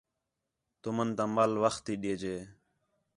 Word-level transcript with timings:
تُمن 0.81 1.07
تا 1.17 1.23
مال 1.35 1.51
وخت 1.63 1.81
تی 1.85 1.93
ݙیجے 2.01 2.35